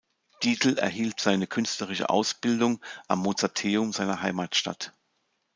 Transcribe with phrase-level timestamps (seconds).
[0.41, 4.93] Dietl erhielt seine künstlerische Ausbildung am Mozarteum seiner Heimatstadt.